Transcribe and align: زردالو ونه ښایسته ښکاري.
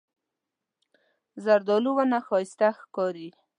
زردالو 1.43 1.91
ونه 1.97 2.19
ښایسته 2.27 2.69
ښکاري. 2.79 3.29